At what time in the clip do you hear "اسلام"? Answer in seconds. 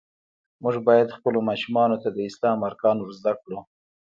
2.29-2.59